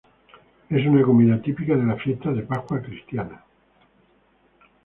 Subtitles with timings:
[0.71, 3.45] Es una comida típica de las fiestas de Pascua cristiana.